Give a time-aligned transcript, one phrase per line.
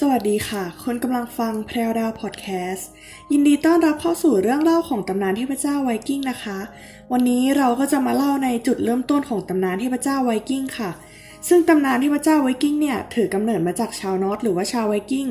[0.00, 2.88] สวัสดีค่ะ คนกำลังฟังแพรวดาวพอดแคสต์
[3.32, 6.58] ยินดีต้อนรับเข้าสู่เรื่องเล่าของตำนานเทพเจ้าไวกิ้งนะคะ
[7.12, 10.90] วันนี้เราก็จะมาเล่าในจุดเริ่มต้นของตำนานเทพเจ้าไวกิ้งค่ะ
[11.48, 15.28] ซึ่งตำนานเทพเจ้าไวกิ้งเนี่ยถือกำเนิดมาจากชาวนอตหรือว่าชาวไวกิ้ง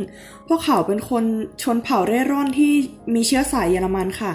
[0.48, 1.24] พวกเขาเป็นคน
[1.64, 2.72] ชนเผ่าเร่ร่อนที่
[3.14, 4.32] มีเชื้อสายเยอรมันค่ะ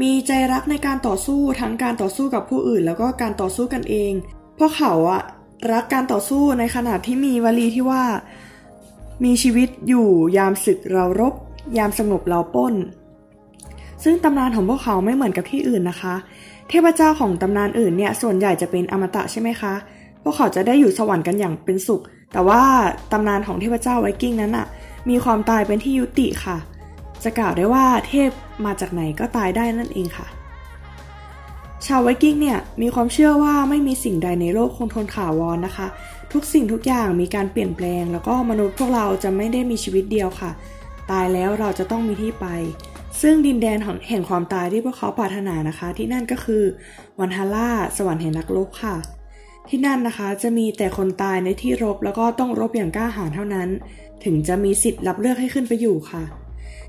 [0.00, 4.12] มีใจรักในการต่อสู้ทั้งการต่อสู้กับผู้อื่น แล้วก็การต่อสู้กันเอง
[4.58, 5.22] พวกเขาอะ
[5.72, 8.04] รักการต่อสู้ในขณะที่มีวลีที่ว่า
[9.24, 11.34] มีชีวิตอยู่ยามศึกเรารบ
[11.78, 12.74] ยามสงบเราป้น
[14.04, 16.14] ซึ่งตำนานของพวกเขาไม่เหมือนกับที่อื่นนะคะ
[16.68, 19.74] เทพเจ้าของตำนานอื่นเนี่ยส่วนใหญ่จะเป็นอมตะใช่ไหมคะ
[20.22, 22.62] พวกเขาจะได้อยู่สวรรค์กันอย่างเป็นสุข แต่ว่า
[23.12, 24.66] ตำนานของเทพเจ้าไวกิ้งนั้นอะ
[25.08, 26.56] มีความตายเป็นที่ยุติค่ะ
[27.24, 28.30] จะกล่าวได้ว่าเทพ
[28.64, 30.26] มาจากไหนก็ตายได้นั่นเองค่ะ
[31.86, 35.86] ชาวไวกิ้งเนี่ยมีความเชื่อว่าไม่มีสิ่งใดในโลกคงทนถาวรนนะคะ
[36.32, 40.50] ทุกสิ่งทุกอย่างมีการเปลี่ยนแปลง แล้วก็มนุษย์พวกเราจะไม่ได้มีชีวิตเดียวค่ะ
[41.10, 42.46] ตายแล้วเราจะต้องมีที่ไป
[43.20, 46.62] ซึ่งดินแดนของแห่งความตายที่พวกเขาปรารถนานะคะ ที่นั่นก็คือ
[47.20, 48.96] วันฮาร่าสวรรค์แห่งนักรบค่ะ
[49.68, 53.68] ที่นั่นนะคะจะมีแต่คนตายในที่รบแล้วก็ต้องรบอย่างกล้าหาญเท่านั้น
[54.24, 56.24] ถึงจะมีสิทธิ์รับเลือกให้ขึ้นไปอยู่ค่ะ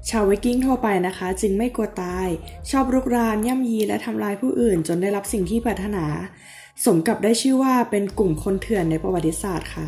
[0.09, 2.28] ชาวไวกิ้งทั่วไปนะคะ จึงไม่กลัวตาย
[2.70, 6.06] ชอบรุกรานย่ำยีและทำลายผู้อื่น จนได้รับสิ่งที่ปรารถนา
[6.86, 9.88] สมกับได้ชื่อว่าเป็นกลุ่มคนเถื่อนในประวัติศาสตร์ค่ะ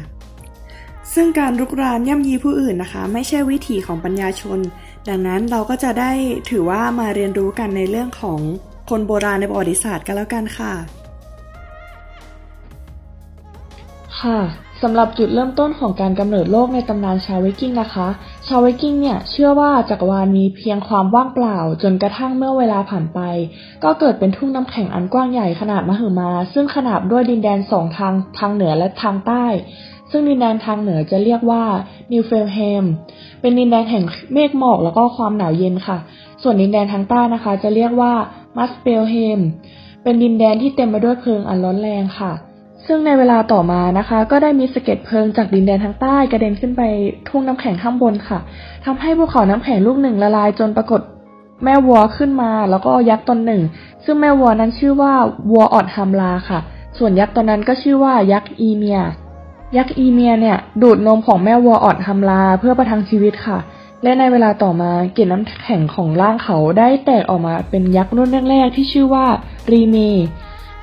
[1.13, 4.59] ซึ่งการรุกรานย่ำยีผู้อื่นนะคะ ไม่ใช่วิถีของปัญญาชน
[5.07, 6.11] ดังนั้นเราก็จะได้
[6.49, 8.39] ถือว่ามาเรียนรู้กันในเรื่องของ
[8.89, 10.73] คนโบราณในประวัติศาสตร์กันแล้วกันค่ะ
[14.21, 14.39] ค่ะ
[14.83, 18.07] สำหรับจุดเริ่มต้นของการกำเนิดโลกในตำนานชาวไวกิ้งนะคะ
[18.47, 23.19] ชาวไวกิ้งเนี่ยเชื่อว่าจักรวาลมีเพียงความว่างเปล่า จนกระทั่งเมื่อเวลาผ่านไป
[23.83, 29.45] ก็เกิดเป็นทุ่งน้ำแข็งอันกว้างใหญ่ขนาดมหึมา ซึ่งขนาบด้วยดินแดนสองทางทางเหนือและทางใต้
[30.11, 31.63] ซึ่งดินแดนทางเหนือจะเรียกว่า
[32.11, 32.83] นิฟเฟลเฮม
[33.41, 35.97] เป็นดินแดนแห่งเมฆหมอกแล้วก็ความหนาวเย็นค่ะ
[36.41, 38.13] ส่วนดินแดนทางใต้นะคะ จะเรียกว่า
[38.57, 39.39] มุสเปลเฮม
[40.03, 42.33] เป็นดินแดนที่เต็มไปด้วยเพลิงอันร้อนแรงค่ะ
[42.87, 46.81] ซึ่งในเวลาต่อมานะคะ ก็ได้มีสะเก็ดเพลิงจากดินแดนทางใต้กระเด็นขึ้นไป
[47.27, 48.39] ทุ่งน้ำแข็งข้างบนค่ะ
[48.85, 51.01] ทำให้ภูเขาน้ำแข็งลูกหนึ่งละลายจนปรากฏ
[51.63, 53.61] แม่วัวขึ้นมา แล้วก็ยักษ์ตนหนึ่ง
[54.05, 55.13] ซึ่งแม่วัวนั้นชื่อว่า
[55.51, 56.59] วัวออดฮัมลาค่ะ
[56.97, 58.99] ส่วนยักษ์ตนนั้นก็ชื่อว่ายักษ์อีเมีย
[59.77, 63.59] ยักษ์อีเมียเนี่ย ดูดนมของแม่วัวออดฮัมลาเพื่อประทังชีวิตค่ะ
[64.03, 69.25] และในเวลาต่อมาเกล็ดน้ำแข็งของร่างเขาได้แตกออกมาเป็นยักษ์รุ่นแรกๆที่ชื่อว่า
[69.71, 69.97] รีเม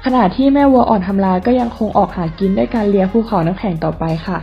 [0.04, 4.38] ขณะที่แม่วัวอ่อนทำลายก็ยังคงออกหากินด้วยการเลียภูเขาน้ำแข็งต่อไปค่ะ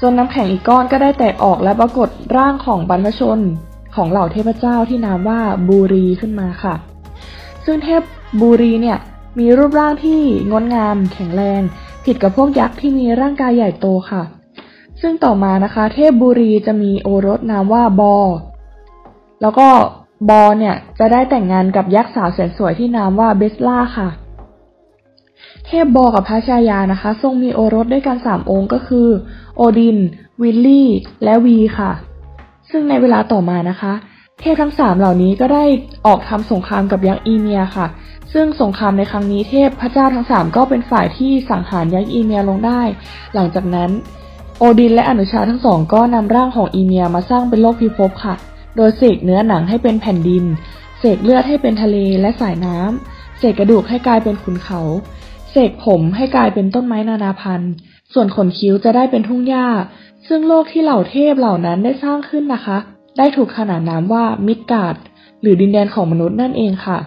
[0.00, 3.38] จนน้ำแข็งอีกก้อนก็ได้แตกออกและปรากฏร่างของบรรพชน
[3.94, 6.74] ของเหล่าเทพเจ้าที่นามว่าบูรีขึ้นมาค่ะ
[7.64, 8.02] ซึ่งเทพ
[8.40, 8.98] บูรีเนี่ย
[9.38, 11.60] มีรูปร่างที่งดงาม แข็งแรง
[12.04, 14.22] ผิดกับพวกยักษ์ที่มีร่างกายใหญ่โตค่ะ
[15.00, 18.14] ซึ่งต่อมานะคะ เทพบูรีจะมีโอรสนามว่าบอ
[19.42, 19.68] แล้วก็
[20.28, 24.08] บอเนี่ยจะได้แต่งงานกับยักษ์สาวแสนสวยที่นามว่าเบสล่าค่ะ
[25.72, 29.08] เทพบอกับพระชายานะคะ ทรงมีโอรสด้วยกันสามองค์ก็คือ
[29.56, 29.98] โอดิน
[30.42, 30.88] วิลลี่
[31.24, 31.90] และวีค่ะ
[32.70, 33.92] ซึ่งในเวลาต่อมานะคะ
[34.40, 35.64] เทพทั้งสามเหล่านี้ก็ได้
[36.06, 37.86] ออกทำสงครามกับยักษ์อีเมียค่ะ
[38.32, 42.82] ซึ่งสงครามในครั้งนี้เทพพระเจ้าทั้งสามก็เป็นฝ่ายที่สังหารยักษ์อีเมียลงได้
[43.34, 43.90] หลังจากนั้น
[44.58, 48.34] โอดินและอนุชาทั้งสองก็นำร่างของอีเมียมาสร้างเป็นโลกพิภพค่ะ
[48.76, 50.44] โดยเสกเนื้อหนังให้เป็นแผ่นดิน
[50.98, 54.80] เสกเลือดให้เป็นทะเลและสายน้ำเสกกระดูกให้กลายเป็นขุนเขา
[55.50, 57.72] เสกผมให้กลายเป็นต้นไม้นานาพันธุ์
[58.12, 59.66] ส่วนขนคิ้วจะได้เป็นทุ่งหญ้า
[60.28, 62.78] ซึ่งโลกที่เหล่าเทพเหล่านั้นได้สร้างขึ้นนะคะ
[63.18, 64.96] ได้ถูกขนานนามว่ามิดการ์ด
[65.40, 66.98] หรือดินแดนของมนุษย์นั่นเองค่ะ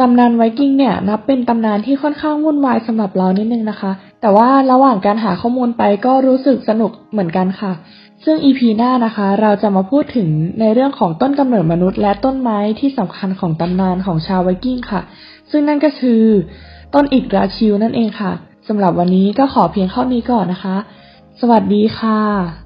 [0.00, 3.90] ตำนานไวกิ้งเนี่ยนับเป็นตำนานที่ค่อนข้างวุ่นวายสำหรับเรานิดนึงนะคะ
[4.20, 7.72] แต่ว่าระหว่างการหาข้อมูลไปก็รู้สึกสนุกเหมือนกันค่ะ
[8.24, 10.28] ซึ่ง EP หน้านะคะ เราจะมาพูดถึง
[10.60, 15.00] ในเรื่องของต้นกำเนิดมนุษย์ และต้นไม้ที่สำคัญของตำนานของชาวไวกิ้งค่ะ
[15.50, 16.22] ซึ่งนั่นก็คือ
[16.94, 18.32] ต้นอิกราชิวนั่นเองค่ะ
[18.68, 20.76] สำหรับวันนี้ก็ขอเพียงเท่านี้ก่อนนะคะ
[21.40, 22.63] สวัสดีค่ะ